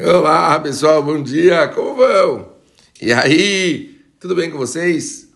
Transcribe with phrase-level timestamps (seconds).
[0.00, 2.52] Olá pessoal, bom dia, como vão?
[3.02, 5.26] E aí, tudo bem com vocês?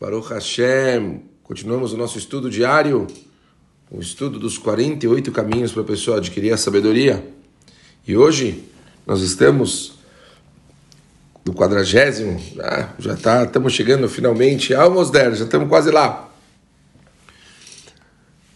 [0.00, 3.06] Baruch Hashem, continuamos o nosso estudo diário,
[3.88, 7.24] o estudo dos 48 caminhos para a pessoa adquirir a sabedoria.
[8.04, 8.64] E hoje
[9.06, 9.92] nós estamos
[11.46, 14.74] no quadragésimo, ah, já tá, estamos chegando finalmente,
[15.12, 16.34] there, já estamos quase lá.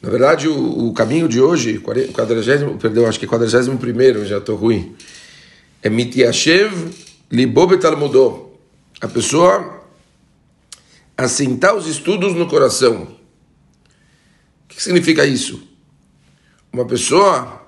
[0.03, 4.39] Na verdade, o, o caminho de hoje, quadragésimo, perdão, acho que é quadragésimo primeiro, já
[4.39, 4.97] estou ruim.
[5.83, 6.91] É mitiashev
[7.31, 8.61] libobet mudou.
[9.01, 9.85] A pessoa
[11.17, 13.17] assentar os estudos no coração.
[14.65, 15.69] O que significa isso?
[16.73, 17.67] Uma pessoa,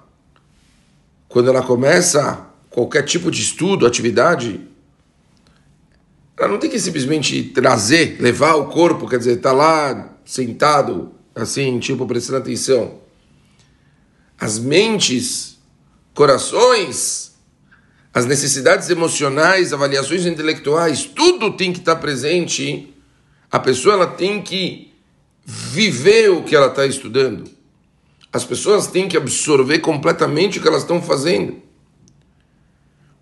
[1.28, 4.60] quando ela começa qualquer tipo de estudo, atividade,
[6.38, 11.12] ela não tem que simplesmente trazer, levar o corpo, quer dizer, estar tá lá sentado,
[11.34, 13.00] assim, tipo, prestando atenção.
[14.38, 15.58] As mentes,
[16.14, 17.29] corações,
[18.12, 22.92] as necessidades emocionais, avaliações intelectuais, tudo tem que estar presente.
[23.50, 24.92] A pessoa ela tem que
[25.44, 27.48] viver o que ela está estudando.
[28.32, 31.56] As pessoas têm que absorver completamente o que elas estão fazendo.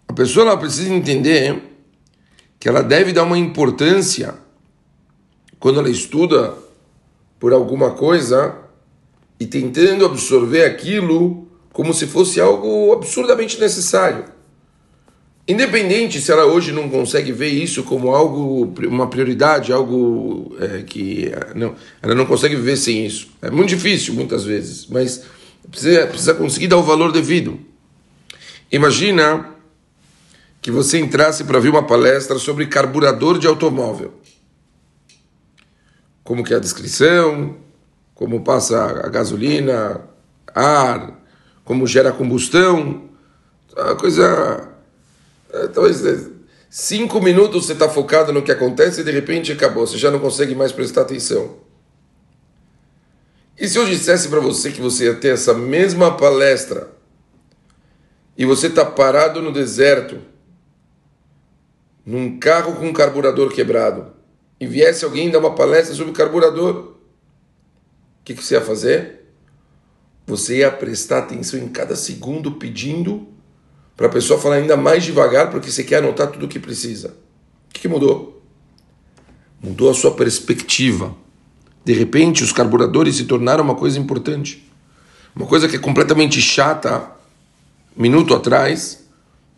[0.06, 1.62] A pessoa ela precisa entender
[2.58, 4.34] que ela deve dar uma importância
[5.58, 6.54] quando ela estuda
[7.38, 8.56] por alguma coisa
[9.38, 14.37] e tentando absorver aquilo como se fosse algo absurdamente necessário.
[15.48, 21.32] Independente se ela hoje não consegue ver isso como algo, uma prioridade, algo é, que
[21.54, 23.28] não, ela não consegue viver sem isso.
[23.40, 25.24] É muito difícil muitas vezes, mas
[25.70, 27.58] precisa, precisa conseguir dar o valor devido.
[28.70, 29.54] Imagina
[30.60, 34.12] que você entrasse para ver uma palestra sobre carburador de automóvel
[36.28, 37.56] como que é a descrição,
[38.14, 39.98] como passa a gasolina,
[40.54, 41.18] ar,
[41.64, 43.08] como gera combustão,
[43.74, 44.68] é uma coisa,
[45.72, 46.30] talvez é,
[46.68, 50.18] cinco minutos você está focado no que acontece e de repente acabou, você já não
[50.18, 51.56] consegue mais prestar atenção.
[53.58, 56.92] E se eu dissesse para você que você ia ter essa mesma palestra
[58.36, 60.20] e você está parado no deserto,
[62.06, 64.12] num carro com um carburador quebrado,
[64.60, 66.94] e viesse alguém dar uma palestra sobre carburador,
[68.20, 69.26] o que, que você ia fazer?
[70.26, 73.26] Você ia prestar atenção em cada segundo pedindo
[73.98, 77.08] para a pessoa falar ainda mais devagar porque você quer anotar tudo o que precisa.
[77.08, 78.42] O que, que mudou?
[79.62, 81.14] Mudou a sua perspectiva.
[81.84, 84.66] De repente, os carburadores se tornaram uma coisa importante.
[85.36, 87.10] Uma coisa que é completamente chata,
[87.94, 89.04] minuto atrás,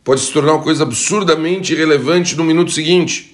[0.02, 3.30] pode se tornar uma coisa absurdamente irrelevante no minuto seguinte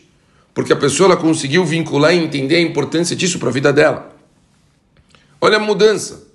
[0.57, 4.11] porque a pessoa ela conseguiu vincular e entender a importância disso para a vida dela.
[5.39, 6.26] Olha a mudança.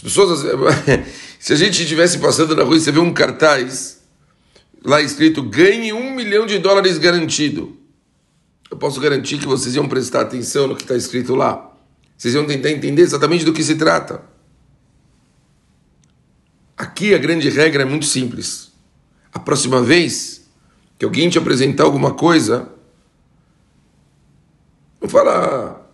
[0.00, 0.40] As pessoas,
[1.38, 4.00] se a gente estivesse passando na rua e você vê um cartaz
[4.82, 7.76] lá escrito ganhe um milhão de dólares garantido,
[8.70, 11.70] eu posso garantir que vocês iam prestar atenção no que está escrito lá.
[12.16, 14.22] Vocês iam tentar entender exatamente do que se trata.
[16.78, 18.72] Aqui a grande regra é muito simples.
[19.34, 20.48] A próxima vez
[20.98, 22.70] que alguém te apresentar alguma coisa,
[25.00, 25.90] não fala,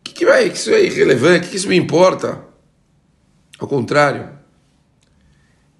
[0.00, 2.46] o que, que vai, que isso é irrelevante, o que, que isso me importa?
[3.58, 4.30] Ao contrário,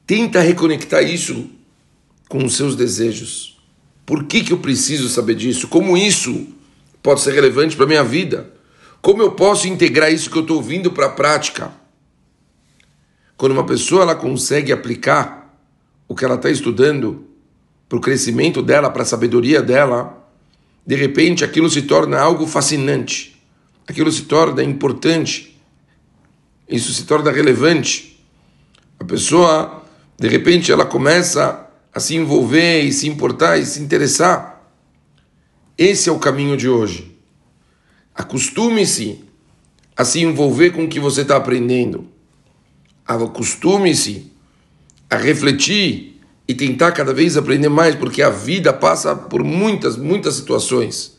[0.06, 1.50] tenta reconectar isso
[2.28, 3.58] com os seus desejos.
[4.04, 5.68] Por que, que eu preciso saber disso?
[5.68, 6.46] Como isso
[7.02, 8.52] pode ser relevante para a minha vida?
[9.02, 11.72] Como eu posso integrar isso que eu estou ouvindo para a prática?
[13.36, 15.56] Quando uma pessoa ela consegue aplicar
[16.08, 17.26] o que ela está estudando,
[17.88, 20.28] para o crescimento dela, para a sabedoria dela,
[20.84, 23.40] de repente aquilo se torna algo fascinante,
[23.86, 25.55] aquilo se torna importante,
[26.68, 28.24] isso se torna relevante.
[28.98, 29.84] A pessoa,
[30.18, 34.70] de repente, ela começa a se envolver e se importar e se interessar.
[35.78, 37.16] Esse é o caminho de hoje.
[38.14, 39.24] Acostume-se
[39.96, 42.06] a se envolver com o que você está aprendendo.
[43.06, 44.32] Acostume-se
[45.08, 50.34] a refletir e tentar cada vez aprender mais, porque a vida passa por muitas, muitas
[50.34, 51.16] situações.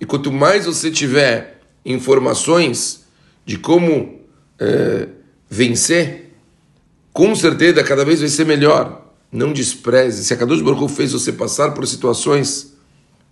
[0.00, 3.04] E quanto mais você tiver informações
[3.44, 4.23] de como
[4.58, 5.08] é,
[5.48, 6.32] vencer,
[7.12, 9.12] com certeza cada vez vai ser melhor.
[9.30, 10.24] Não despreze.
[10.24, 12.74] Se a Kadosh Baruch fez você passar por situações,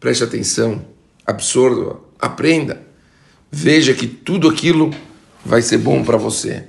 [0.01, 0.85] preste atenção,
[1.27, 2.83] absorva, aprenda.
[3.51, 4.91] Veja que tudo aquilo
[5.45, 6.65] vai ser bom para você.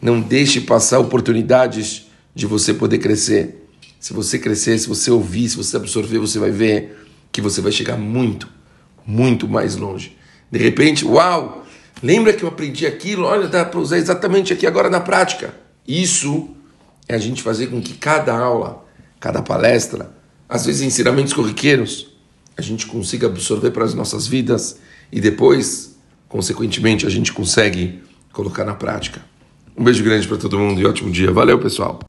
[0.00, 3.66] Não deixe passar oportunidades de você poder crescer.
[3.98, 7.72] Se você crescer, se você ouvir, se você absorver, você vai ver que você vai
[7.72, 8.48] chegar muito,
[9.06, 10.16] muito mais longe.
[10.50, 11.63] De repente, uau!
[12.02, 13.24] Lembra que eu aprendi aquilo?
[13.24, 15.54] Olha, dá para usar exatamente aqui agora na prática.
[15.86, 16.48] Isso
[17.08, 18.84] é a gente fazer com que cada aula,
[19.20, 20.14] cada palestra,
[20.48, 22.08] às vezes ensinamentos corriqueiros,
[22.56, 24.78] a gente consiga absorver para as nossas vidas
[25.10, 25.96] e depois,
[26.28, 28.02] consequentemente, a gente consegue
[28.32, 29.24] colocar na prática.
[29.76, 31.32] Um beijo grande para todo mundo e ótimo dia.
[31.32, 32.00] Valeu, pessoal!